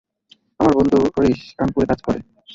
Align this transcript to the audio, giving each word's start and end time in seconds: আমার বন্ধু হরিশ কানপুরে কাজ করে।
আমার 0.59 0.73
বন্ধু 0.77 0.97
হরিশ 1.15 1.39
কানপুরে 1.57 1.85
কাজ 1.89 1.99
করে। 2.05 2.19